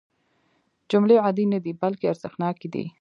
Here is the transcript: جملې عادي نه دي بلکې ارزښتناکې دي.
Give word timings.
جملې 0.91 1.15
عادي 1.23 1.45
نه 1.53 1.59
دي 1.63 1.71
بلکې 1.81 2.05
ارزښتناکې 2.11 2.67
دي. 2.73 2.85